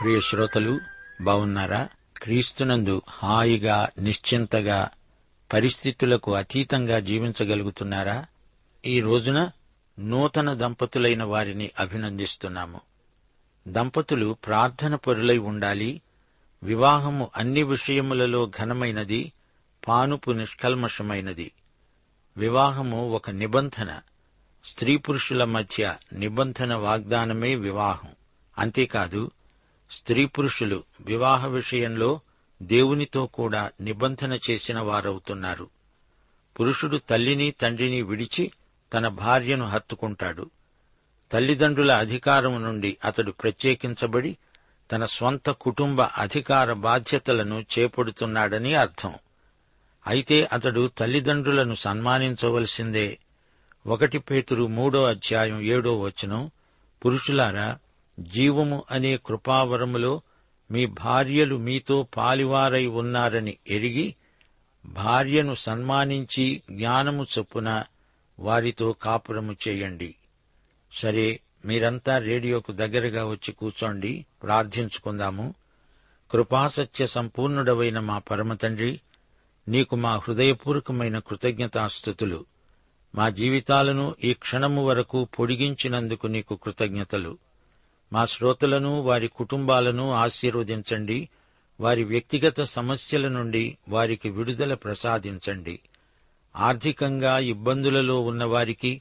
[0.00, 0.80] ప్రియ శ్రోతలు
[1.20, 1.88] బావున్నారా?
[2.16, 4.88] క్రీస్తునందు హాయిగా నిశ్చింతగా
[5.52, 8.26] పరిస్థితులకు అతీతంగా జీవించగలుగుతున్నారా?
[8.86, 9.50] ఈ రోజున
[9.98, 12.80] నూతన దంపతులైన వారిని అభినందిస్తున్నాము.
[13.68, 16.02] దంపతులు ప్రార్థన పరులై ఉండాలి
[16.62, 19.32] వివాహము అన్ని విషయములలో ఘనమైనది
[19.88, 21.52] పానుపు నిష్కల్మషమైనది.
[22.36, 24.00] వివాహము ఒక నిబంధన
[24.64, 28.08] స్త్రీ పురుషుల మధ్య నిబంధన వాగ్దానమే వివాహం.
[28.58, 29.30] అంతేకాదు
[29.90, 32.20] స్త్రీ పురుషులు వివాహ విషయంలో
[32.62, 35.68] దేవునితో కూడా నిబంధన చేసిన వారవుతున్నారు.
[36.60, 38.52] పురుషుడు తల్లిని తండ్రిని విడిచి
[38.94, 40.50] తన భార్యను హత్తుకుంటాడు.
[41.32, 44.36] తల్లిదండ్రుల అధికారం నుండి అతడు ప్రత్యేకించబడి
[44.92, 49.14] తన స్వంత కుటుంబ అధికార బాధ్యతలను చేపడుతున్నాడని అర్థం.
[50.06, 53.18] అయితే అతడు తల్లిదండ్రులను సన్మానించవలసిందే.
[53.86, 56.50] ఒకటి పేతురు మూడో అధ్యాయం ఏడో వచనం.
[57.04, 57.78] పురుషులారా
[58.20, 60.22] జీవము అనే కృపావరములో
[60.70, 64.14] మీ భార్యలు మీతో పాలివారై ఉన్నారని ఎరిగి
[64.86, 67.84] భార్యను సన్మానించి జ్ఞానము చొప్పున
[68.38, 70.14] వారితో కాపురము చేయండి.
[70.92, 75.54] సరే మీరంతా రేడియోకు దగ్గరగా వచ్చి కూర్చోండి ప్రార్థించుకుందాము.
[76.30, 79.00] కృపాసత్య సంపూర్ణుడవైన మా పరమతండ్రి
[79.68, 82.44] నీకు మా హృదయపూర్వకమైన కృతజ్ఞతాస్థుతులు.
[83.14, 87.38] మా జీవితాలను ఈ క్షణము వరకు పొడిగించినందుకు నీకు కృతజ్ఞతలు.
[88.12, 91.28] మా శ్రోతలను వారి కుటుంబాలను ఆశీర్వదించండి.
[91.80, 95.80] వారి వ్యక్తిగత సమస్యల నుండి వారికి విడుదల ప్రసాదించండి.
[96.56, 99.00] ఆర్థికంగా ఇబ్బందులలో ఉన్నవారికి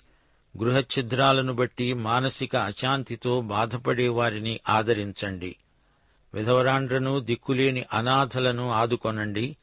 [0.57, 5.55] గృహఛిద్రాలను బట్టి మానసిక అశాంతితో బాధపడే వారిని ఆదరించండి.
[6.33, 9.57] విధవరాండ్రను దిక్కులేని అనాథలను ఆదుకొనండి.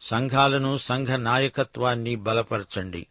[0.00, 3.06] సంఘాలను సంఘ నాయకత్వాన్ని బలపరచండి.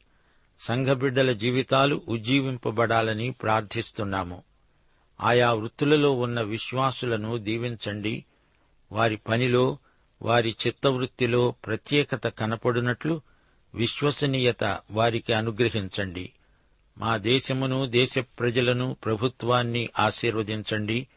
[0.59, 4.43] సంఘ బిడ్డల జీవితాలు ఉజ్జీవింపబడాలని ప్రార్థిస్తున్నాము.
[5.21, 8.25] ఆయా వృత్తులలో ఉన్న విశ్వాసులను దీవించండి.
[8.91, 9.77] వారి పనిలో
[10.21, 13.21] వారి చిత్తవృత్తిలో ప్రత్యేకత కనపడునట్లు
[13.75, 16.31] విశ్వసనీయత వారికి అనుగ్రహించండి.
[16.97, 21.07] మా దేశమును దేశ ప్రజలను ప్రభుత్వాన్ని ఆశీర్వదించండి.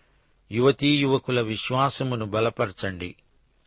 [0.52, 3.14] యువతీ యువకుల విశ్వాసమును బలపరచండి.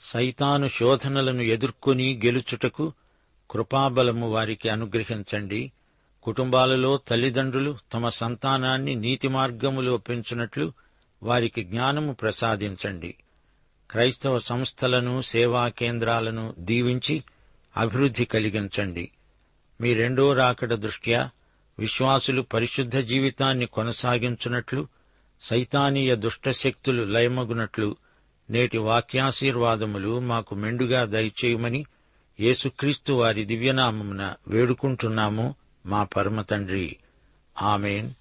[0.01, 2.93] సైతాను శోధనలను ఎదుర్కొని గెలుచుటకు
[3.51, 5.71] కృపాబలము వారికి అనుగ్రహించండి.
[6.27, 10.73] కుటుంబాలలో తల్లిదండ్రులు తమ సంతానాన్ని నీతి మార్గములో పెంచునట్లు
[11.23, 13.15] వారికి జ్ఞానము ప్రసాదించండి.
[13.91, 17.23] క్రైస్తవ సంస్థలను సేవా కేంద్రాలను దీవించి
[17.77, 19.11] అభివృద్ధి కలిగించండి.
[19.81, 21.29] మీ రెండో రాకడ దృష్ట్యా
[21.79, 24.87] విశ్వాసులు పరిశుద్ధ జీవితాన్ని కొనసాగించున్నట్లు
[25.41, 27.95] సైతానీయ దుష్టశక్తులు లయమగునట్లు
[28.49, 31.85] నేటి వాక్యాశీర్వాదములు మాకు మెండుగా దయచేయమని
[32.39, 35.55] యేసుక్రీస్తు వారి దివ్యనామమున వేడుకుంటున్నాము.
[35.87, 36.97] మా పరమ తండ్రి.
[37.61, 38.11] ఆమెన్.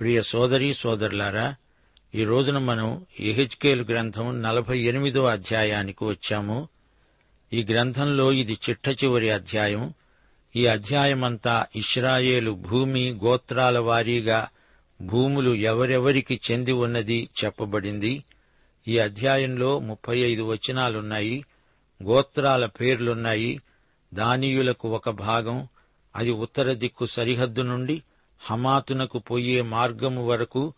[0.00, 1.54] ప్రియ సోదరీ సోదరులారా
[2.14, 6.68] ఈ రోజున మనం ఎహెచ్కేల్ గ్రంథం నలభై ఎనిమిదో అధ్యాయానికి వచ్చాము.
[7.52, 9.94] ఈ గ్రంథంలో ఇది చిట్ట చివరి అధ్యాయం.
[10.56, 14.48] ఈ అధ్యాయమంతా ఇస్రాయేలు భూమి గోత్రాల వారీగా
[15.02, 18.24] భూములు ఎవరెవరికి చెంది ఉన్నది చెప్పబడింది.
[18.88, 21.44] ఈ అధ్యాయంలో ముప్పై ఐదు వచనాలున్నాయి.
[22.02, 23.60] గోత్రాల పేర్లున్నాయి.
[24.14, 25.68] దానీయులకు ఒక భాగం
[26.16, 28.02] అది ఉత్తర దిక్కు సరిహద్దు నుండి
[28.50, 30.72] హమాతునకు పోయే మార్గము వరకు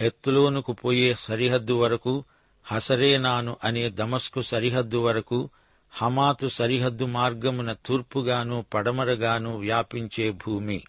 [0.00, 2.24] హెత్తులోనుకు పోయే సరిహద్దు వరకు
[2.64, 5.50] హసరేనాను అనే దమస్కు సరిహద్దు వరకు
[5.92, 10.82] హమాతు సరిహద్దు మార్గమున తూర్పుగాను పడమరగాను వ్యాపించే భూమి.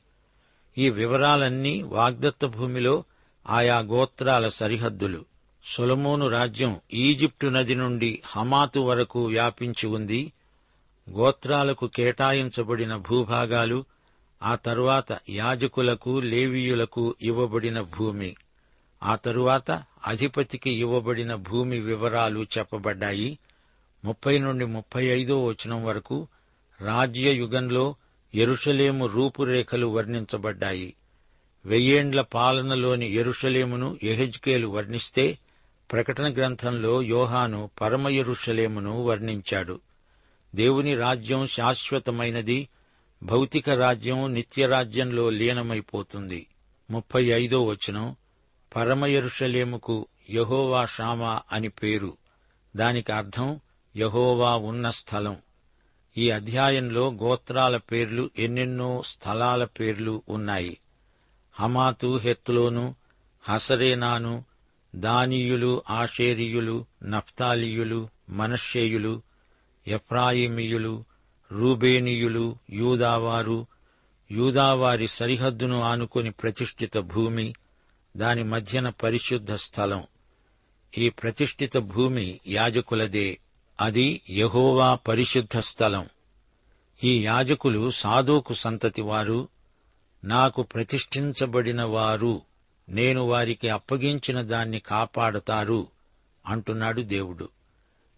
[0.78, 3.04] ఈ వివరాలన్నీ వాగ్దత్త భూమిలో
[3.48, 5.26] ఆయా గోత్రాల సరిహద్దులు.
[5.66, 10.32] సొలమోను రాజ్యం ఈజిప్టు నది నుండి హమాతు వరకు వ్యాపించి ఉంది.
[11.12, 13.86] గోత్రాలకు కేటాయించబడిన భూభాగాలు
[14.44, 18.36] ఆ తరువాత యాజకులకు లేవీయులకు ఇవ్వబడిన భూమి.
[19.04, 23.40] ఆ తరువాత అధిపతికి ఇవ్వబడిన భూమి వివరాలు చెప్పబడ్డాయి.
[24.06, 26.28] ముప్పై నుండి ముప్పై ఐదో వచనం వరకు
[26.82, 27.96] రాజ్య యుగంలో
[28.36, 30.94] ఎరుషలేము రూపురేఖలు వర్ణించబడ్డాయి.
[31.66, 35.38] వెయ్యేండ్ల పాలనలోని ఎరుషలేమును ఎహెజ్కేలు వర్ణిస్తే
[35.92, 39.80] ప్రకటన గ్రంథంలో యోహాను పరమ ఎరుషలేమును వర్ణించాడు.
[40.56, 42.70] దేవుని రాజ్యం శాశ్వతమైనది
[43.24, 46.48] భౌతిక రాజ్యం నిత్యరాజ్యంలో లీనమైపోతుంది.
[46.90, 48.16] ముప్పై ఐదో వచనం
[48.76, 52.18] పరమయరుషలేముకు యహోవా షామా అని పేరు.
[52.76, 53.60] దానికి అర్థం
[53.98, 55.38] యహోవా ఉన్న స్థలం.
[56.18, 60.78] ఈ అధ్యాయంలో గోత్రాల పేర్లు ఎన్నెన్నో స్థలాల పేర్లు ఉన్నాయి.
[61.54, 62.96] హమాతు హెత్లోను
[63.44, 64.44] హసరేనాను
[64.96, 69.22] దానీయులు ఆషేరియులు నఫ్తాలీయులు మనషేయులు
[69.90, 71.04] ఎఫ్రాయిమీయులు
[71.52, 73.68] రూబేనీయులు యూదావారు
[74.32, 77.54] యూదావారి సరిహద్దును ఆనుకొని ప్రతిష్ఠిత భూమి
[78.18, 80.04] దాని మధ్యన పరిశుద్ధ స్థలం.
[80.98, 83.40] ఈ ప్రతిష్ఠిత భూమి యాజకులదే.
[83.82, 86.10] అది యహోవా పరిశుద్ధ స్థలం.
[87.04, 89.48] ఈ యాజకులు సాధోకు సంతతి వారు
[90.24, 92.42] నాకు ప్రతిష్ఠించబడిన వారు
[92.90, 95.88] నేను వారికి అప్పగించిన దాన్ని కాపాడతారు
[96.46, 97.50] అంటున్నాడు దేవుడు.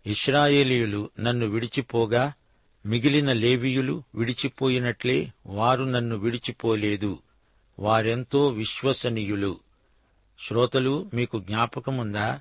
[0.06, 2.34] ఇస్రాయేలీయులు నన్ను విడిచిపోగా
[2.86, 7.20] మిగిలిన లేవీయులు విడిచిపోయినట్లే వారు నన్ను విడిచిపోలేదు.
[7.80, 9.60] వారెంతో విశ్వసనీయులు.
[10.48, 12.40] శ్రోతలు మీకు జ్ఞాపకముందా?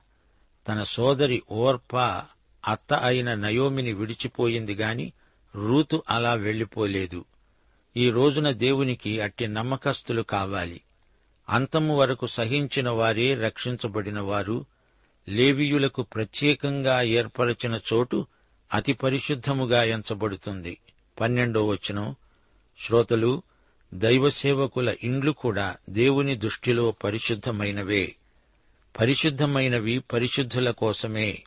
[0.69, 2.25] తన సోదరి ఓర్పా
[2.69, 5.13] అత్త అయిన నయోమిని విడిచిపోయింది గాని
[5.57, 7.25] రూతు అలా వెళ్ళిపోలేదు
[7.97, 10.81] ఈ రోజున దేవునికి అట్టి నమ్మకస్తులు కావాలి.
[11.49, 14.67] అంతము వరకు సహించిన వారే రక్షించబడిన వారు
[15.29, 18.27] లేవీయులకు ప్రత్యేకంగా ఏర్పరచిన చోటు
[18.75, 20.79] అతి పరిశుద్ధముగా ఎంచబడుతుంది.
[21.21, 22.15] పన్నెండో వచనం.
[22.87, 23.43] శ్రోతలు
[23.95, 28.15] దైవసేవకుల ఇండ్లు కూడా దేవుని దృష్టిలో పరిశుద్ధమైనవే.
[29.01, 31.43] పరిశుద్ధమైనవి పరిశుద్ధుల కోసమే.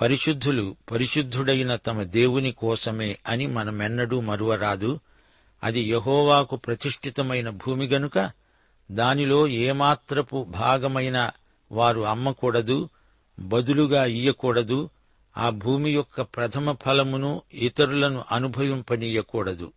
[0.00, 5.00] పరిశుద్ధులు పరిశుద్ధుడైన తమ దేవుని కోసమే అని మనమెన్నడూ మరువరాదు.
[5.64, 8.30] అది యహోవాకు ప్రతిష్ఠితమైన భూమి గనుక
[8.90, 11.30] దానిలో ఏమాత్రపు భాగమైన
[11.72, 12.88] వారు అమ్మకూడదు.
[13.38, 14.90] బదులుగా ఇయ్యకూడదు
[15.36, 19.72] ఆ భూమి యొక్క ప్రథమ ఫలమును ఇతరులను అనుభవింపనీయకూడదు.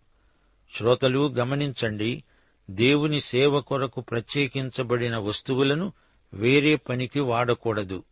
[0.78, 2.24] శ్రోతలు గమనించండి
[2.72, 5.94] దేవుని సేవ కొరకు ప్రత్యేకించబడిన వస్తువులను
[6.34, 8.04] వేరే పనికి వాడకూడదు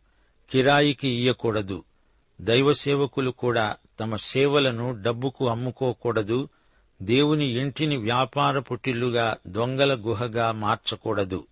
[0.50, 1.84] కిరాయికి ఇయ్యకూడదు.
[2.40, 6.48] దైవ సేవకులు కూడా తమ సేవలను డబ్బుకు అమ్ముకోకూడదు
[7.02, 11.46] దేవుని ఇంటిని వ్యాపార పుట్టిల్లుగా దొంగల గుహగా మార్చకూడదు.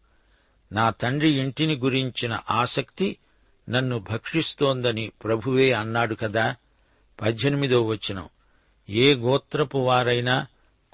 [0.73, 3.17] నా తండ్రి ఇంటిని గురించిన ఆసక్తి
[3.69, 6.57] నన్ను భక్షిస్తోందని ప్రభువే అన్నాడు కదా.
[7.21, 8.29] పద్దెనిమిదో వచనం.
[8.89, 10.47] ఏ గోత్రపు వారైనా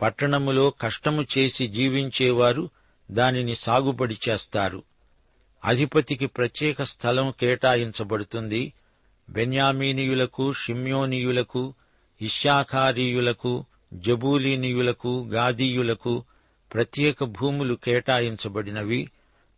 [0.03, 2.69] పట్టణములో కష్టము చేసి జీవించేవారు
[3.11, 4.83] దానిని సాగుబడి చేస్తారు.
[5.65, 8.73] అధిపతికి ప్రత్యేక స్థలం కేటాయించబడుతుంది.
[9.31, 11.75] బెన్యామీనీయులకు షిమ్యోనీయులకు
[12.23, 13.65] ఇష్యాఖారీయులకు
[13.95, 16.25] జబూలీనీయులకు గాదీయులకు
[16.75, 19.11] ప్రత్యేక భూములు కేటాయించబడినవి.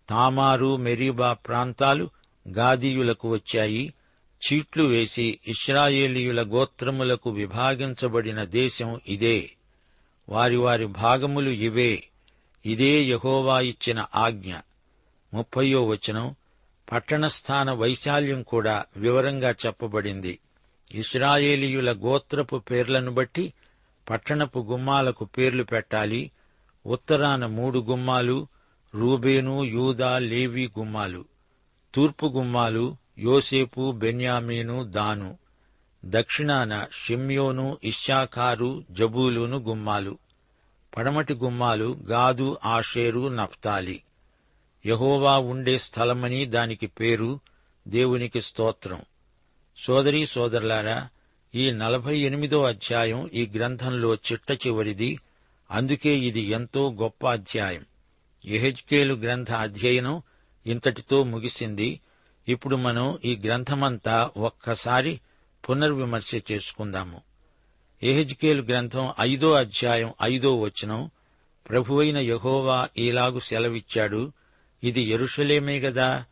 [0.09, 2.16] తామారు మెరీబా ప్రాంతాలు
[2.49, 3.95] గాదీయులకు వచ్చాయి.
[4.37, 9.50] చీట్లు వేసి ఇస్రాయేలీయుల గోత్రములకు విభాగించబడిన దేశం ఇదే.
[10.29, 12.09] వారి వారి భాగములు ఇవే.
[12.67, 14.55] ఇదే యహోవా ఇచ్చిన ఆజ్ఞ.
[15.35, 16.35] ముప్పయో వచనం.
[16.93, 20.38] పట్టణస్థాన వైశాల్యం కూడా వివరంగా చెప్పబడింది.
[20.95, 23.53] ఇస్రాయేలీయుల గోత్రపు పేర్లను బట్టి
[24.11, 26.31] పట్టణపు గుమ్మాలకు పేర్లు పెట్టాలి.
[26.87, 28.47] ఉత్తరాన మూడు గుమ్మాలు
[28.95, 31.25] రూబేను యూదా లేవి గుమ్మాలు.
[31.97, 35.38] తూర్పు గుమ్మాలు యోసేపు బెన్యామీను దాను.
[36.05, 40.19] దక్షిణాన షిమ్యోను ఇష్షాకారు జబూలును గుమ్మాలు.
[40.97, 44.03] పడమటి గుమ్మాలు గాదు ఆషేరు నఫ్తాలి.
[44.87, 47.41] యహోవా ఉండే స్థలమని దానికి పేరు
[47.88, 49.03] దేవునికి స్తోత్రం.
[49.79, 51.09] సోదరీ సోదరులారా
[51.55, 55.21] ఈ నలభై ఎనిమిదో అధ్యాయం ఈ గ్రంథంలో చిట్ట చివరిది.
[55.71, 57.85] అందుకే ఇది ఎంతో గొప్ప అధ్యాయం.
[58.45, 60.23] ఎహెచ్కేలు గ్రంథ అధ్యయనం
[60.67, 62.01] ఇంతటితో ముగిసింది.
[62.49, 65.21] ఇప్పుడు మనం ఈ గ్రంథమంతా ఒక్కసారి
[65.71, 67.21] పునర్విమర్శ చేసుకుందాము.
[68.03, 71.11] ఎహెజ్కేలు గ్రంథం ఐదో అధ్యాయం ఐదో వచనం
[71.69, 74.33] ప్రభువైన యహోవా ఈలాగు సెలవిచ్చాడు
[74.85, 76.25] ఇది ఎరుషలేమే గదా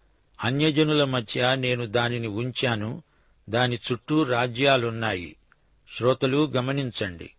[0.45, 3.03] అన్యజనుల మధ్య నేను దానిని ఉంచాను
[3.50, 5.37] దాని చుట్టూ రాజ్యాలున్నాయి.
[5.97, 7.31] శ్రోతలు గమనించండి.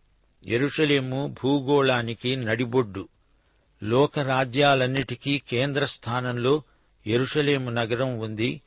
[0.45, 3.07] ఎరుషలేము భూగోళానికి నడిబొడ్డు.
[3.83, 6.63] లోక రాజ్యాలన్నిటికీ కేంద్ర స్థానంలో
[7.07, 8.61] ఎరుషలేము నగరం ఉంది.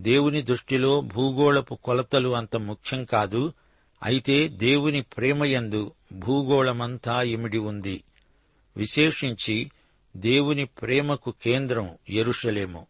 [0.00, 3.52] దేవుని దృష్టిలో భూగోళపు కొలతలు అంత ముఖ్యం కాదు.
[4.02, 8.04] అయితే దేవుని ప్రేమయందు భూగోళమంతా ఇమిడి ఉంది.
[8.76, 9.70] విశేషించి
[10.16, 12.86] దేవుని ప్రేమకు కేంద్రం ఎరుషలేము.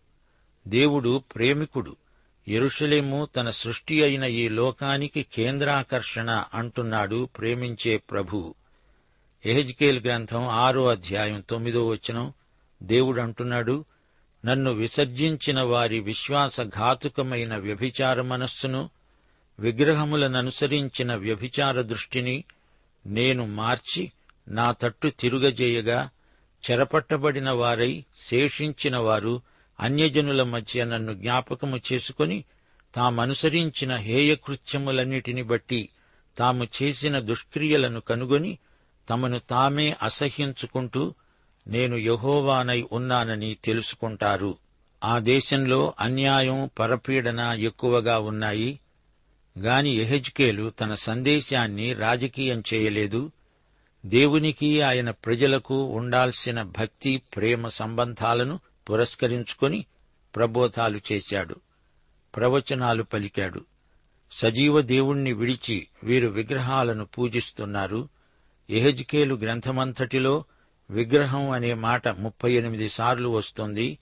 [0.68, 1.96] దేవుడు ప్రేమికుడు.
[2.48, 8.54] ఎరుషలేము తన సృష్టి అయిన ఈ లోకానికి కేంద్రాకర్షణ అంటున్నాడు ప్రేమించే ప్రభు.
[9.46, 12.32] ఎహెజ్కేల్ గ్రంథం ఆరో అధ్యాయం తొమ్మిదో వచనం
[12.82, 13.84] దేవుడు అంటున్నాడు
[14.44, 18.82] నన్ను విసర్జించిన వారి విశ్వాసఘాతుకమైన వ్యభిచార మనస్సును
[19.58, 22.44] విగ్రహములననుసరించిన వ్యభిచార దృష్టిని
[23.06, 24.12] నేను మార్చి
[24.48, 25.98] నా తట్టు తిరుగజేయగా
[26.64, 29.42] చెరపట్టబడిన వారై శేషించిన వారు
[29.80, 32.44] అన్యజనుల మధ్య నన్ను జ్ఞాపకము చేసుకుని
[32.94, 35.88] తామనుసరించిన హేయకృత్యములన్నిటిని బట్టి
[36.36, 38.58] తాము చేసిన దుష్క్రియలను కనుగొని
[39.08, 41.02] తమను తామే అసహ్యించుకుంటూ
[41.68, 44.58] నేను యహోవానై ఉన్నానని తెలుసుకుంటారు.
[45.04, 48.80] ఆ దేశంలో అన్యాయం పరపీడన ఎక్కువగా ఉన్నాయి.
[49.58, 53.32] గాని ఎహెజ్కేలు తన సందేశాన్ని రాజకీయం చేయలేదు.
[54.06, 58.60] దేవునికి ఆయన ప్రజలకు ఉండాల్సిన భక్తి ప్రేమ సంబంధాలను
[58.90, 59.84] పురస్కరించుకొని
[60.36, 61.56] ప్రబోధాలు చేశాడు.
[62.36, 63.64] ప్రవచనాలు పలికాడు.
[64.32, 68.08] సజీవ దేవుణ్ణి విడిచి వీరు విగ్రహాలను పూజిస్తున్నారు.
[68.70, 70.44] ఎహెజ్కేలు గ్రంథమంతటిలో
[70.90, 73.98] విగ్రహం అనే మాట ముప్పై ఎనిమిది సార్లు వస్తుంది.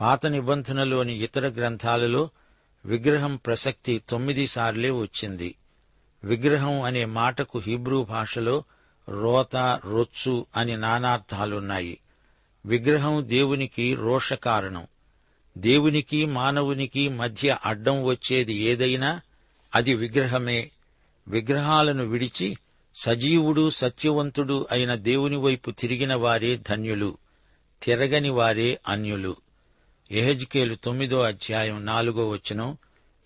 [0.00, 2.30] పాత నిబంధనలోని ఇతర గ్రంథాలలో
[2.86, 5.54] విగ్రహం ప్రసక్తి తొమ్మిది సార్లే వచ్చింది.
[6.24, 8.64] విగ్రహం అనే మాటకు హీబ్రూ భాషలో
[9.08, 11.98] రోత రొచ్చు అని నానార్థాలున్నాయి.
[12.66, 14.86] విగ్రహం దేవునికి రోష కారణం
[15.58, 19.20] దేవునికి మానవునికి మధ్య అడ్డం వచ్చేది ఏదైనా
[19.74, 20.70] అది విగ్రహమే.
[21.28, 22.58] విగ్రహాలను విడిచి
[22.96, 27.18] సజీవుడు సత్యవంతుడు అయిన దేవుని వైపు తిరిగిన వారే ధన్యులు
[27.82, 29.36] తిరగని వారే అన్యులు.
[30.10, 32.76] ఎహెజ్కేలు తొమ్మిదో అధ్యాయం నాలుగో వచనం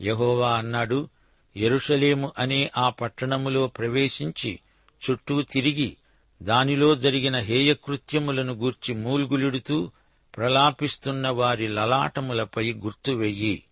[0.02, 1.08] యహోవా అన్నాడు
[1.56, 4.58] ఎరుషలేము అనే ఆ పట్టణములో ప్రవేశించి
[5.10, 5.96] చుట్టూ తిరిగి
[6.42, 9.90] దానిలో జరిగిన హేయకృత్యములను గూర్చి మూల్గులిడుతూ
[10.36, 13.64] ప్రలాపిస్తున్న వారి లలాటములపై గుర్తు వెయ్యి.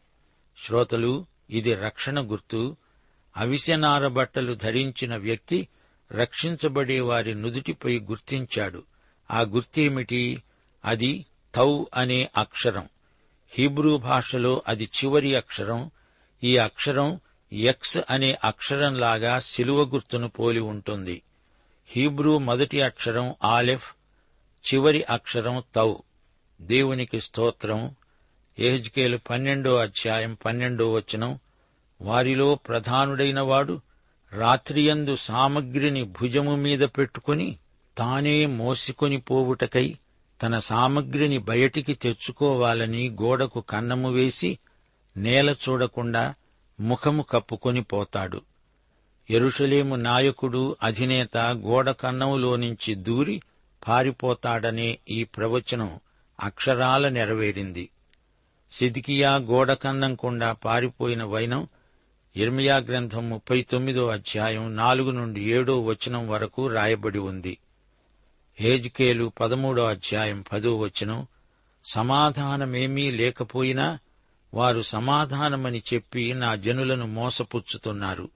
[0.67, 2.77] శ్రోతలు ఇది రక్షణ గుర్తు.
[3.37, 5.69] అవిసెనార బట్టలు ధరించిన వ్యక్తి
[6.13, 8.83] రక్షించబడే వారి నుదుటిపై గుర్తించాడు.
[9.31, 10.43] ఆ గుర్తేమిటి?
[10.85, 12.89] అది తౌ అనే అక్షరం.
[13.49, 15.91] హీబ్రూ భాషలో అది చివరి అక్షరం.
[16.45, 17.21] ఈ అక్షరం
[17.53, 21.23] ఎక్స్ అనే అక్షరంలాగా శిలువ గుర్తును పోలి ఉంటుంది.
[21.87, 23.95] హీబ్రూ మొదటి అక్షరం ఆలెఫ్
[24.75, 25.95] చివరి అక్షరం తౌ.
[26.61, 27.95] దేవునికి స్తోత్రం.
[28.59, 31.39] ఏహెజ్కేలు పన్నెండో అధ్యాయం పన్నెండో వచనం.
[32.01, 33.81] వారిలో ప్రధానుడైన వాడు
[34.33, 37.59] రాత్రియందు సామగ్రిని భుజము మీద పెట్టుకుని
[37.99, 39.99] తానే మోసికొని పోవుటకై
[40.43, 44.59] తన సామగ్రిని బయటికి తెచ్చుకోవాలని గోడకు కన్నము వేసి
[45.17, 46.35] నేల చూడకుండా
[46.81, 48.43] ముఖము కప్పుకొని పోతాడు.
[49.31, 53.43] ఎరుషలేము నాయకుడు అధినేత గోడ కన్నములో నుంచి దూరి
[53.89, 56.01] పారిపోతాడనే ఈ ప్రవచనం
[56.41, 57.89] అక్షరాల నెరవేరింది.
[58.71, 61.69] సిదికియా గోడ కన్నంకుండా పారిపోయిన వైనం
[62.37, 67.59] ఇర్మియా గ్రంథం ముప్పై తొమ్మిదో అధ్యాయం నాలుగు నుండి ఏడో వచనం వరకు రాయబడి ఉంది.
[68.57, 71.27] హేజ్కేలు పదమూడో అధ్యాయం పదో వచనం
[71.85, 73.99] సమాధానమేమీ లేకపోయినా
[74.55, 78.29] వారు సమాధానమని చెప్పి నా జనులను మోసపుచ్చుతున్నారు.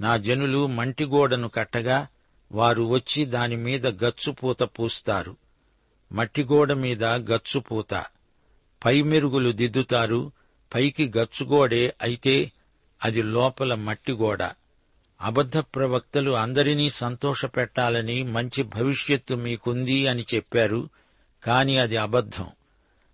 [0.00, 2.06] నా జనులు మంటిగోడను కట్టగా
[2.52, 5.36] వారు వచ్చి దానిమీద గచ్చుపూత పూస్తారు.
[6.12, 8.04] మట్టిగోడ మీద గచ్చుపూత
[8.84, 10.32] పైమెరుగులు దిద్దుతారు.
[10.74, 12.52] పైకి గచ్చుగోడే అయితే
[13.04, 14.42] అది లోపల మట్టిగోడ
[15.20, 20.88] అబద్ధ ప్రవక్తలు అందరినీ సంతోషపెట్టాలని మంచి భవిష్యత్తు మీకుంది అని చెప్పారు
[21.44, 22.46] కాని అది అబద్ధం.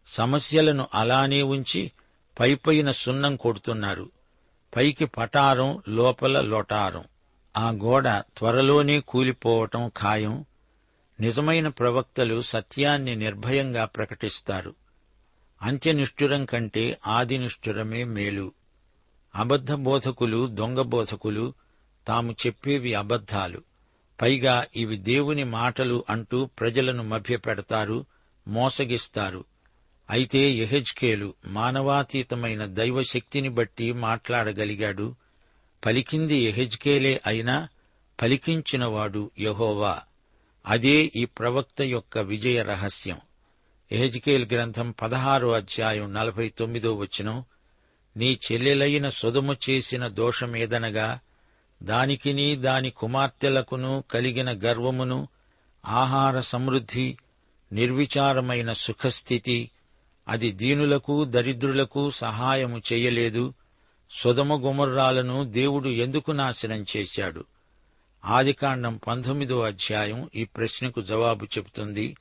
[0.07, 1.93] సమస్యలను అలానే ఉంచి
[2.41, 4.11] పైపైన సున్నం కొడుతున్నారు.
[4.77, 7.05] పైకి పటారం లోపల లోటారం.
[7.57, 10.45] ఆ గోడ త్వరలోనే కూలిపోవటం ఖాయం.
[11.21, 14.75] నిజమైన ప్రవక్తలు సత్యాన్ని నిర్భయంగా ప్రకటిస్తారు.
[15.63, 18.53] అంత్యనిష్ఠురం కంటే ఆదినిష్ఠురమే మేలు.
[19.37, 21.55] అబద్ధ బోధకులు దొంగ బోధకులు
[22.09, 23.63] తాము చెప్పేవి అబద్ధాలు.
[24.21, 28.05] పైగా ఇవి దేవుని మాటలు అంటూ ప్రజలను మభ్యపెడతారు
[28.49, 29.45] మోసగిస్తారు.
[30.11, 35.15] అయితే యహెజ్కేలు మానవాతీతమైన దైవశక్తిని బట్టి మాట్లాడగలిగాడు.
[35.87, 37.69] పలికింది యహెజ్కేలే అయినా
[38.23, 40.01] పలికించినవాడు యహోవా.
[40.67, 43.19] అదే ఈ ప్రవక్త యొక్క విజయ రహస్యం.
[43.93, 47.45] ఎహెజ్కేల్ గ్రంథం పదహారో అధ్యాయం నలభై తొమ్మిదో వచనం
[48.17, 51.21] నీ చెల్లెలైన సొదుము చేసిన దోషమేదనగా
[51.83, 55.29] దానికిని దాని కుమార్తెలకును కలిగిన గర్వమును
[55.87, 57.19] ఆహార సమృద్ధి
[57.73, 59.71] నిర్విచారమైన సుఖస్థితి
[60.29, 63.55] అది దీనులకు దరిద్రులకు సహాయము చెయ్యలేదు
[64.11, 67.45] సుధమ గుమర్రాలను దేవుడు ఎందుకు నాశనం చేశాడు?
[68.25, 72.17] ఆదికాండం పంతొమ్మిదో అధ్యాయం ఈ ప్రశ్నకు జవాబు చెబుతుంది.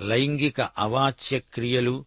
[0.00, 2.04] లైంగిక అవాచ్య క్రియలు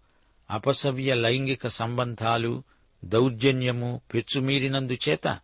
[0.49, 2.63] అపసవ్య లైంగిక సంబంధాలు
[3.03, 5.39] దౌర్జన్యము పెచ్చుమీరినందుచేత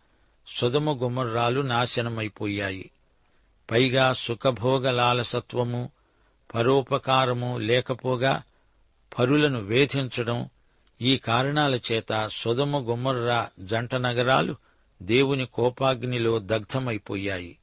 [0.47, 2.91] సుధమ గుమర్రాలు నాశనమైపోయాయి.
[3.71, 5.89] పైగా సుఖభోగ లాలసత్వము
[6.55, 8.43] పరోపకారము లేకపోగా
[9.19, 10.49] పరులను వేధించడం
[11.01, 14.55] ఈ కారణాల చేత సుధమ గుమ్మర్రా జంట నగరాలు
[15.01, 17.57] దేవుని కోపాగ్నిలో దగ్ధమైపోయాయి.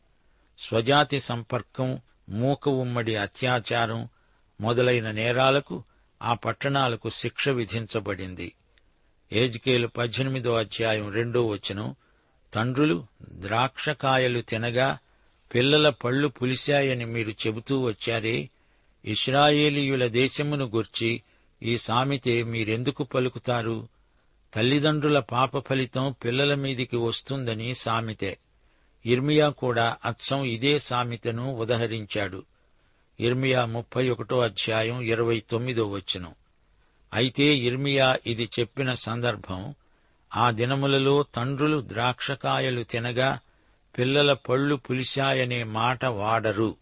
[0.58, 1.98] స్వజాతి సంపర్కం
[2.28, 4.08] మూక ఉమ్మడి అత్యాచారం
[4.60, 5.84] మొదలైన నేరాలకు
[6.22, 8.52] ఆ పట్టణాలకు శిక్ష విధించబడింది.
[9.32, 11.94] ఏజ్కేలు పద్దెనిమిదో అధ్యాయం రెండో వచనం.
[12.54, 14.98] తండ్రులు ద్రాక్షకాయలు తినగా
[15.54, 18.48] పిల్లల పళ్ళు పులిశాయని మీరు చెబుతూ వచ్చారే?
[19.04, 21.22] ఇస్రాయేలీయుల దేశమును గుర్చి
[21.62, 23.88] ఈ సామెతే మీరెందుకు పలుకుతారు?
[24.54, 28.38] తల్లిదండ్రుల పాప ఫలితం పిల్లల మీదికి వస్తుందని సామెతే.
[29.06, 32.42] ఇర్మియా కూడా అచ్చం ఇదే సామెతను ఉదహరించాడు.
[33.20, 36.34] ఇర్మియా ముప్పై ఒకటో అధ్యాయం ఇరవై తొమ్మిదో వచనం.
[37.16, 39.74] అయితే ఇర్మియా ఇది చెప్పిన సందర్భం
[40.34, 43.38] ఆ దినములలో తండ్రులు ద్రాక్షకాయలు తినగా
[43.98, 46.76] పిల్లల పళ్ళు పులిశాయనే మాట వాడరు.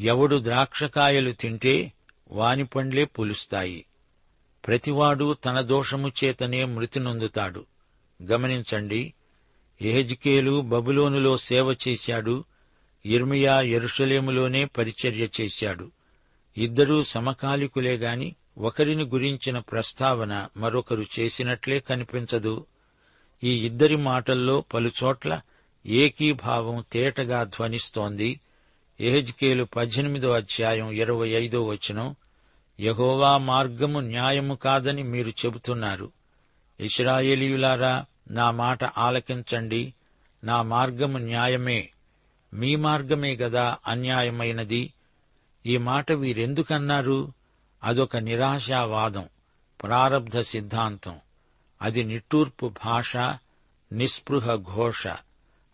[0.00, 1.92] ఎవడు ద్రాక్షకాయలు తింటే
[2.32, 3.84] వాని పండ్లే పులుస్తాయి.
[4.66, 7.66] ప్రతివాడు తన దోషము చేతనే మృతి నొందుతాడు
[8.22, 9.14] గమనించండి
[9.82, 12.44] ఎహెజ్కేలు బబులోనులో సేవ చేశాడు
[13.06, 15.90] ఇర్మియా ఎరుషలేములోనే పరిచర్య చేశాడు.
[16.56, 22.66] ఇద్దరూ సమకాలికులే గాని ఒకరిని గురించిన ప్రస్తావన మరొకరు చేసినట్లే కనిపించదు.
[23.44, 25.40] ఈ ఇద్దరి మాటల్లో పలుచోట్ల
[25.86, 28.40] ఏకీభావం తేటగా ధ్వనిస్తోంది.
[29.00, 32.16] ఎహెజ్కేలు పద్దెనిమిదో అధ్యాయం ఇరవై ఐదో వచనం
[32.80, 36.12] యహోవా మార్గము న్యాయము కాదని మీరు చెబుతున్నారు.
[36.80, 39.94] ఇస్రాయేలీయులారా నా మాట ఆలకించండి.
[40.44, 41.90] నా మార్గము న్యాయమే.
[42.54, 44.92] మీ మార్గమే గదా అన్యాయమైనది.
[45.66, 47.32] ఈ మాట వీరెందుకన్నారు?
[47.84, 49.28] అదొక నిరాశావాదం
[49.82, 51.20] ప్రారబ్ధ సిద్ధాంతం.
[51.82, 53.16] అది నిట్టూర్పు భాష
[53.92, 55.06] నిస్పృహ ఘోష.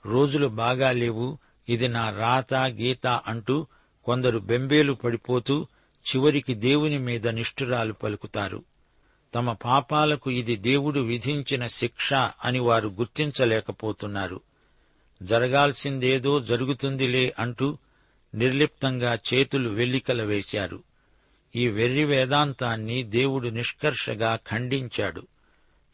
[0.06, 3.66] రోజులు బాగా లేవు ఇది నా రాత గీత అంటూ
[4.04, 5.66] కొందరు బెంబేలు పడిపోతూ
[6.08, 8.62] చివరికి దేవుని మీద నిష్ఠురాలు పలుకుతారు.
[9.34, 14.40] తమ పాపాలకు ఇది దేవుడు విధించిన శిక్ష అని వారు గుర్తించలేకపోతున్నారు.
[15.22, 17.78] జరగాల్సిందేదో జరుగుతుందిలే అంటూ
[18.34, 20.87] నిర్లిప్తంగా చేతులు వెల్లికల వేశారు.
[21.56, 25.26] ఈ వెర్రి వేదాంతాన్ని దేవుడు నిష్కర్షగా ఖండించాడు.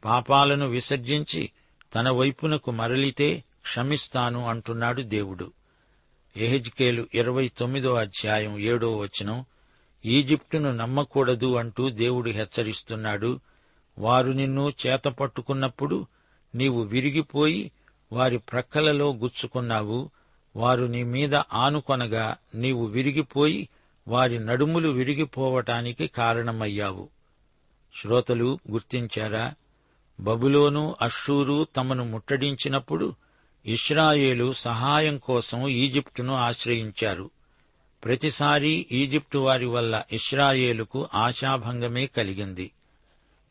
[0.05, 1.51] పాపాలను విసర్జించి
[1.95, 5.53] తన వైపునకు మరలితే క్షమిస్తాను అంటున్నాడు దేవుడు.
[6.37, 9.45] ఎహెజ్కేలు ఇరవై తొమ్మిదో అధ్యాయం ఏడో వచనం
[10.05, 13.41] ఈజిప్టును నమ్మకూడదు అంటూ దేవుడు హెచ్చరిస్తున్నాడు.
[13.99, 16.07] వారు నిన్ను చేతపట్టుకున్నప్పుడు
[16.55, 17.73] నీవు విరిగిపోయి
[18.13, 20.11] వారి ప్రక్కలలో గుచ్చుకున్నావు.
[20.57, 23.69] వారు నీ మీద ఆనుకొనగా నీవు విరిగిపోయి
[24.09, 27.09] వారి నడుములు విరిగిపోవటానికి కారణమయ్యావు.
[28.01, 29.55] శ్రోతలు గుర్తించారా?
[30.21, 33.15] బబులోను అషూరు తమను ముట్టడించినప్పుడు
[33.67, 37.31] ఇస్రాయేలు సహాయం కోసం ఈజిప్టును ఆశ్రయించారు.
[38.05, 42.71] ప్రతిసారి ఈజిప్టు వారి వల్ల ఇస్రాయేలుకు ఆశాభంగమే కలిగింది.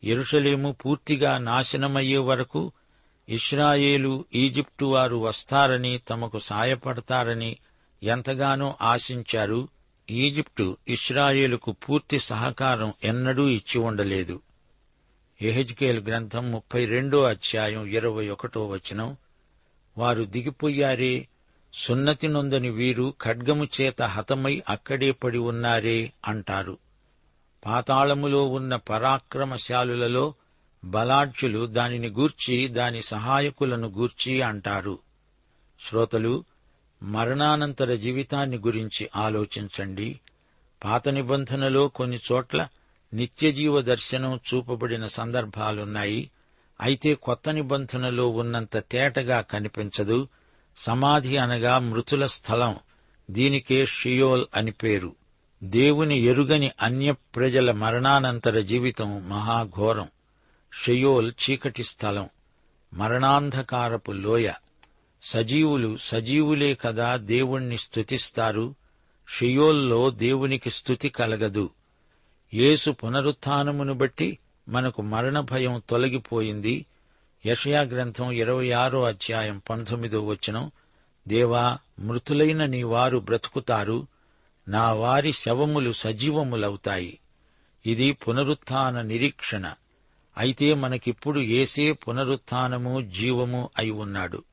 [0.04, 2.72] ఎరుషలేము పూర్తిగా నాశనమయ్యే వరకు
[3.28, 7.56] ఇస్రాయేలు ఈజిప్టు వారు వస్తారని తమకు సాయపడతారని
[8.02, 9.68] ఎంతగానో ఆశించారు
[10.10, 14.42] ఈజిప్టు ఇస్రాయేలుకు పూర్తి సహకారం ఎన్నడూ ఇచ్చి ఉండలేదు.
[15.42, 19.16] ఎహెజ్కేల్ గ్రంథం ముప్పై రెండో అధ్యాయం ఇరవై ఒకటో వచనం
[19.98, 21.28] వారు దిగిపోయారే
[21.74, 26.78] సున్నతి నొందని వీరు ఖడ్గము చేత హతమై అక్కడే పడి ఉన్నారే అంటారు.
[27.66, 30.34] పాతాళములో ఉన్న పరాక్రమశాలులలో
[30.84, 34.98] బలాఢ్యులు దానిని గూర్చి దాని సహాయకులను గూర్చి అంటారు.
[35.88, 36.44] శ్రోతలు
[37.04, 40.20] మరణానంతర జీవితాన్ని గురించి ఆలోచించండి.
[40.84, 42.68] పాత నిబంధనలో కొన్ని చోట్ల
[43.14, 46.30] నిత్యజీవ దర్శనం చూపబడిన సందర్భాలున్నాయి.
[46.80, 50.28] అయితే కొత్త నిబంధనలో ఉన్నంత తేటగా కనిపించదు.
[50.76, 52.76] సమాధి అనగా మృతుల స్థలం.
[53.30, 55.14] దీనికే షియోల్ అని పేరు.
[55.64, 60.08] దేవుని ఎరుగని అన్య ప్రజల మరణానంతర జీవితం మహాఘోరం.
[60.72, 62.28] షియోల్ చీకటి స్థలం.
[62.94, 64.50] మరణాంధకారపు లోయ.
[65.24, 68.74] సజీవులు సజీవులే కదా దేవుణ్ణి స్తుతిస్తారు.
[69.28, 71.70] షియోల్లో దేవునికి స్తుతి కలగదు.
[72.54, 76.86] యేసు పునరుత్నమును బట్టి మనకు మరణ భయం తొలగిపోయింది.
[77.46, 80.70] యషయా గ్రంథం ఇరవై ఆరో అధ్యాయం పంతొమ్మిదో వచనం.
[81.28, 84.06] దేవా మృతులైన నీ వారు బ్రతుకుతారు.
[84.68, 87.18] నా వారి శవములు సజీవములవుతాయి.
[87.86, 89.72] ఇది పునరుత్న నిరీక్షణ.
[90.38, 94.44] అయితే మనకిప్పుడు ఏసే పునరుత్నము జీవము అయి ఉన్నాడు.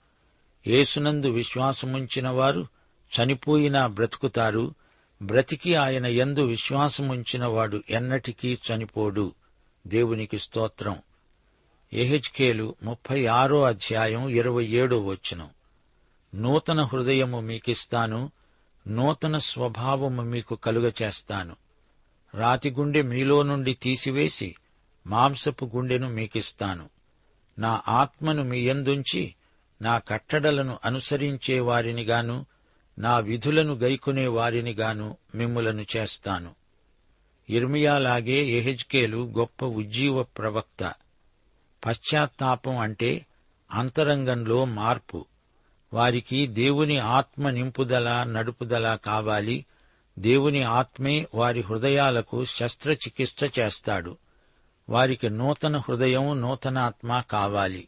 [0.67, 2.67] యేసునందు విశ్వాసముంచిన వారు
[3.19, 4.73] చనిపోయినా బ్రతుకుతారు
[5.21, 9.33] బ్రతికి ఆయన ఎందు విశ్వాసముంచినవాడు ఎన్నటికీ చనిపోడు.
[9.87, 10.97] దేవునికి స్తోత్రం.
[11.93, 15.49] ఎహెచ్కేలు ముప్పై ఆరో అధ్యాయం ఇరవై ఏడో వచనం.
[16.35, 18.31] నూతన హృదయము మీకిస్తాను
[18.87, 21.55] నూతన స్వభావము మీకు కలుగచేస్తాను.
[22.35, 24.55] రాతి గుండె మీలో నుండి తీసివేసి
[25.07, 26.89] మాంసపు గుండెను మీకిస్తాను.
[27.59, 29.35] నా ఆత్మను మీ యందుంచి
[29.81, 32.45] నా కట్టడలను అనుసరించే వారినిగాను
[32.99, 36.55] నా విధులను గైకొనే వారినిగాను మిమ్ములను చేస్తాను.
[37.49, 40.93] ఇర్మియాలాగే ఎహెజ్కేలు గొప్ప ఉజ్జీవ ప్రవక్త.
[41.85, 43.25] పశ్చాత్తాపం అంటే
[43.71, 45.25] అంతరంగంలో మార్పు.
[45.93, 49.65] వారికి దేవుని ఆత్మ నింపుదల నడుపుదల కావాలి.
[50.19, 54.17] దేవుని ఆత్మే వారి హృదయాలకు శస్త్రచికిత్స చేస్తాడు.
[54.89, 57.87] వారికి నూతన హృదయం నూతనాత్మ కావాలి.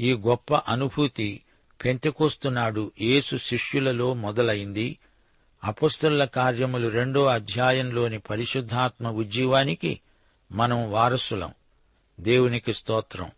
[0.00, 1.40] ఈ గొప్ప అనుభూతి
[1.84, 4.98] పెంతకొస్తున్నాడు యేసు శిష్యులలో మొదలైంది.
[5.64, 10.00] అపస్తుల కార్యములు రెండో అధ్యాయంలోని పరిశుద్ధాత్మ ఉజ్జీవానికి
[10.52, 11.52] మనం వారసులం.
[12.20, 13.30] దేవునికి స్తోత్రం.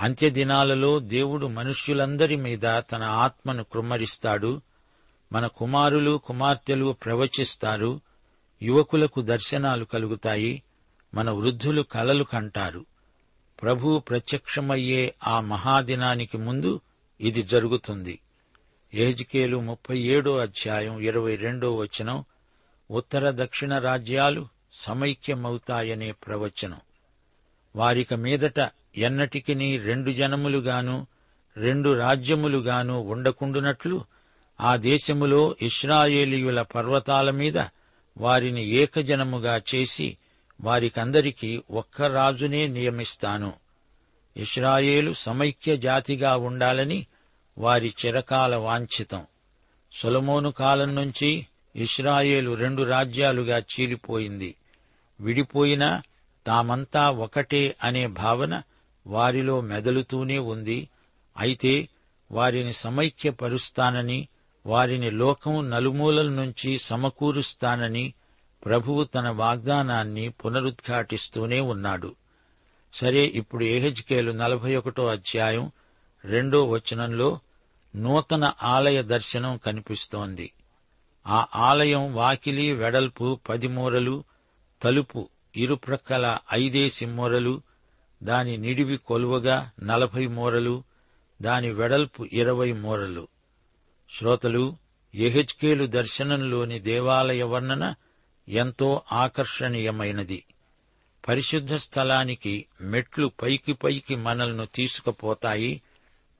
[0.00, 4.60] అంత్యదినాలలో దేవుడు మనుష్యులందరి మీద తన ఆత్మను కృమ్మరిస్తాడు.
[5.32, 8.00] మన కుమారులు కుమార్తెలు ప్రవచిస్తారు.
[8.62, 10.62] యువకులకు దర్శనాలు కలుగుతాయి.
[11.14, 12.86] మన వృద్ధులు కలలు కంటారు.
[13.62, 16.80] ప్రభు ప్రత్యక్షమయ్యే ఆ మహాదినానికి ముందు
[17.20, 18.18] ఇది జరుగుతుంది.
[18.94, 22.24] ఏజ్కేలు ముప్పై ఏడో అధ్యాయం ఇరవై రెండో వచనం
[22.90, 26.80] ఉత్తర దక్షిణ రాజ్యాలు సమైక్యమవుతాయనే ప్రవచనం.
[27.76, 31.06] వారిక మీదట ఎన్నటికిని రెండు జనములుగాను
[31.56, 34.04] రెండు రాజ్యములుగాను ఉండకుండునట్లు
[34.60, 37.58] ఆ దేశములో ఇస్రాయేలీయుల పర్వతాల మీద
[38.16, 40.16] వారిని ఏకజనముగా చేసి
[40.64, 43.52] వారికందరికీ ఒక్క రాజునే నియమిస్తాను.
[44.36, 47.06] ఇస్రాయేలు సమైక్య జాతిగా ఉండాలని
[47.58, 49.26] వారి చిరకాల వాంఛితం.
[49.92, 51.46] సొలమోను కాలం నుంచి
[51.76, 54.54] ఇస్రాయేలు రెండు రాజ్యాలుగా చీలిపోయింది.
[55.20, 56.02] విడిపోయినా
[56.46, 58.62] తామంతా ఒకటే అనే భావన
[59.06, 60.88] వారిలో మెదలుతూనే ఉంది.
[61.36, 61.88] అయితే
[62.32, 64.28] వారిని సమైక్యపరుస్తానని
[64.66, 68.14] వారిని లోకం నలుమూలల నుంచి సమకూరుస్తానని
[68.64, 72.14] ప్రభువు తన వాగ్దానాన్ని పునరుద్ఘాటిస్తూనే ఉన్నాడు.
[72.92, 75.70] సరే ఇప్పుడు ఏహెజ్కేలు నలభై ఒకటో అధ్యాయం
[76.24, 77.38] రెండో వచనంలో
[77.96, 80.52] నూతన ఆలయ దర్శనం కనిపిస్తోంది.
[81.26, 84.24] ఆ ఆలయం వాకిలి వెడల్పు పది మూరలు
[84.82, 87.62] తలుపు ఇరుప్రక్కల ఐదేసి మూరలు
[88.22, 90.82] దాని నిడివి కొలువగా నలభై మూరలు
[91.42, 93.28] దాని వెడల్పు ఇరవై మూరలు.
[94.18, 94.76] శ్రోతలు
[95.14, 97.94] ఎహెచ్కేలు దర్శనంలోని దేవాలయ వర్ణన
[98.48, 100.44] ఎంతో ఆకర్షణీయమైనది.
[101.28, 105.82] పరిశుద్ధ స్థలానికి మెట్లు పైకి పైకి మనల్ని తీసుకుపోతాయి.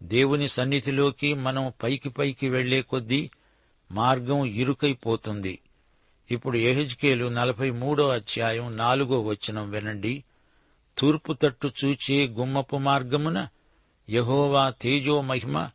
[0.02, 3.30] దేవుని సన్నిధిలోకి మనం పైకి పైకి వెళ్ళే కొద్దీ
[3.92, 5.58] మార్గం ఇరుకైపోతుంది.
[6.30, 10.24] ఇప్పుడు ఎహెజ్కేలు నలభై మూడో అధ్యాయం నాలుగో వచనం వినండి.
[10.98, 13.48] తూర్పు తట్టు చూచే గుమ్మపు మార్గమున
[14.10, 15.70] యహోవా తేజో మహిమ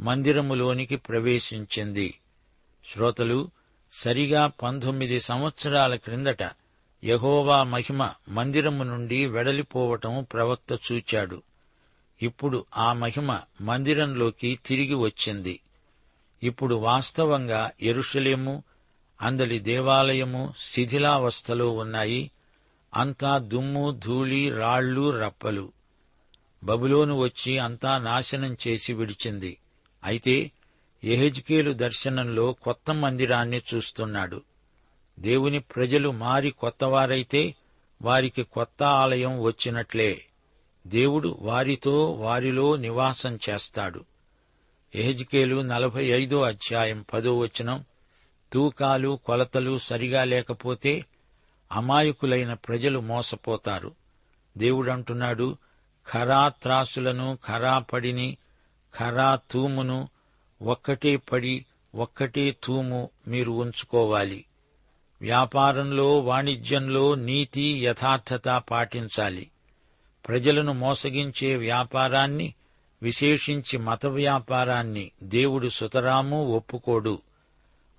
[0.00, 2.14] మందిరములోనికి ప్రవేశించింది.
[2.92, 3.50] శ్రోతలు
[3.96, 6.50] సరిగా పంతొమ్మిది సంవత్సరాల క్రిందట
[7.04, 11.42] యహోవా మహిమ మందిరము నుండి వెడలిపోవటం ప్రవక్త చూచాడు.
[12.22, 15.60] ఇప్పుడు ఆ మహిమ మందిరంలోకి తిరిగి వచ్చింది.
[16.42, 18.62] ఇప్పుడు వాస్తవంగా ఎరుషలేము
[19.22, 22.30] అందలి దేవాలయము శిథిలావస్థలో ఉన్నాయి.
[22.94, 25.72] అంతా దుమ్ము ధూళి రాళ్ళు రప్పలు.
[26.64, 29.58] బబులోను వచ్చి అంతా నాశనం చేసి విడిచింది.
[30.04, 30.50] అయితే
[31.04, 34.42] ఎహెజ్కేలు దర్శనంలో కొత్త మందిరాన్ని చూస్తున్నాడు.
[35.20, 37.54] దేవుని ప్రజలు మారి కొత్తవారైతే
[38.02, 40.24] వారికి కొత్త ఆలయం వచ్చినట్లే.
[40.86, 44.04] దేవుడు వారితో వారిలో నివాసం చేస్తాడు.
[44.94, 47.84] ఎహెజ్కేలు నలభై ఐదో అధ్యాయం పదో వచనం
[48.52, 51.04] తూకాలు కొలతలు సరిగా లేకపోతే
[51.72, 53.92] అమాయకులైన ప్రజలు మోసపోతారు.
[54.58, 55.56] దేవుడంటున్నాడు
[56.12, 58.36] ఖరా త్రాసులను ఖరా పడిని
[58.98, 60.08] ఖరా తూమును
[60.62, 64.44] ఒక్కటే పడి ఒక్కటే తూము మీరు ఉంచుకోవాలి.
[65.20, 69.50] వ్యాపారంలో వాణిజ్యంలో నీతి యథార్థత పాటించాలి.
[70.28, 72.54] ప్రజలను మోసగించే వ్యాపారాన్ని
[73.02, 77.18] విశేషించి మత వ్యాపారాన్ని దేవుడు సుతరాము ఒప్పుకోడు.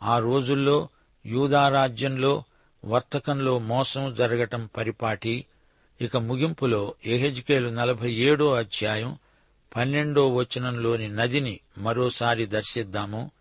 [0.03, 0.87] ఆ రోజుల్లో
[1.25, 2.43] యూదారాజ్యంలో
[2.85, 5.45] వర్తకంలో మోసం జరగటం పరిపాటి.
[6.01, 9.17] ఇక ముగింపులో ఎహెజ్కేలు నలభై ఏడో అధ్యాయం
[9.75, 13.31] పన్నెండో వచనంలోని నదిని మరోసారి దర్శిద్దాము.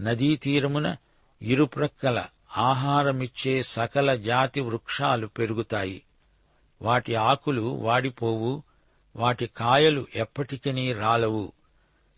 [0.00, 0.96] నదీ తీరమున
[1.42, 2.24] ఇరుప్రక్కల
[2.56, 6.02] ఆహారమిచ్చే సకల జాతి వృక్షాలు పెరుగుతాయి.
[6.82, 8.62] వాటి ఆకులు వాడిపోవు
[9.16, 11.52] వాటి కాయలు ఎప్పటికీ రాలవు.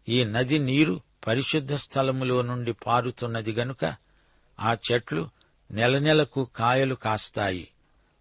[0.08, 3.94] ఈ నది నీరు పరిశుద్ధ స్థలములో నుండి పారుతున్నది గనుక
[4.60, 5.28] ఆ చెట్లు
[5.70, 7.68] నెల నెలకు కాయలు కాస్తాయి.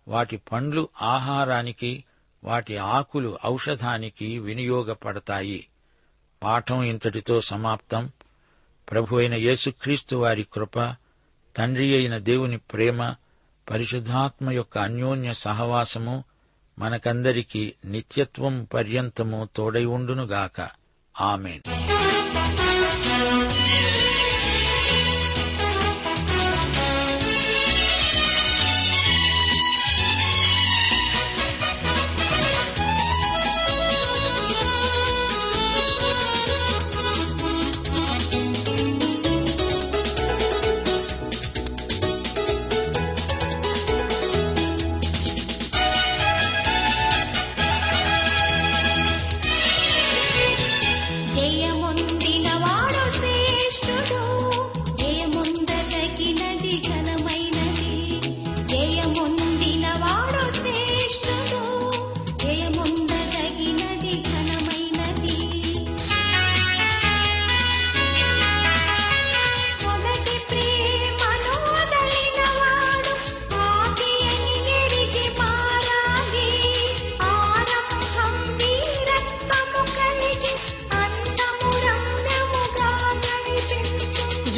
[0.08, 2.04] వాటి పండ్లు ఆహారానికి
[2.44, 5.68] వాటి ఆకులు ఔషధానికి వినియోగపడతాయి.
[6.44, 8.12] పాఠం ఇంతటితో సమాప్తం.
[8.92, 10.96] ప్రభు అయిన యేసుక్రీస్తు వారి కృప
[11.58, 13.16] తండ్రి అయిన దేవుని ప్రేమ
[13.70, 16.24] పరిశుద్ధాత్మ యొక్క అన్యోన్య సహవాసము
[16.80, 20.70] మనకందరికీ నిత్యత్వం పర్యంతము తోడై ఉండునుగాక.
[21.22, 21.99] ఆమెన్.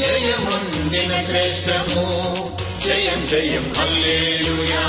[0.01, 2.05] జయముందిన శ్రేష్టము
[2.85, 4.85] జయం జయం హల్లేలుయా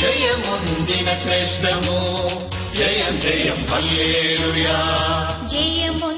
[0.00, 1.96] జయముందిన శ్రేష్టము
[2.78, 4.76] జయం జయం హల్లేలుయా
[5.52, 6.17] జయముందిన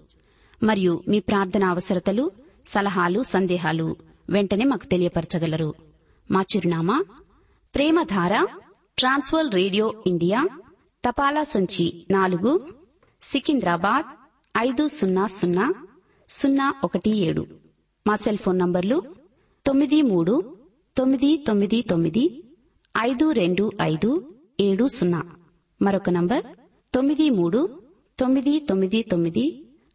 [0.63, 2.31] మరియు మీ ప్రార్థన అవసరతలు
[2.67, 3.95] సలహాలు సందేహాలు
[4.29, 5.73] వెంటనే మాకు తెలియపరచగలరు.
[6.31, 7.05] మా చిరునామా
[7.75, 8.47] ప్రేమధార
[8.97, 10.49] ట్రాన్స్వర్ రేడియో ఇండియా
[11.05, 12.69] తపాలా సంచి నాలుగు
[13.21, 14.05] సికింద్రాబాద్
[14.57, 15.73] ఐదు సున్నా సున్నా
[16.29, 17.47] సున్నా ఒకటి ఏడు.
[18.07, 19.03] మా సెల్ ఫోన్ నంబర్లు
[19.65, 20.57] తొమ్మిది మూడు
[20.97, 22.43] తొమ్మిది తొమ్మిది తొమ్మిది
[22.97, 25.23] ఐదు రెండు ఐదు ఏడు సున్నా.
[25.81, 26.43] మరొక నంబర్
[26.95, 27.81] తొమ్మిది మూడు
[28.19, 29.67] తొమ్మిది తొమ్మిది తొమ్మిది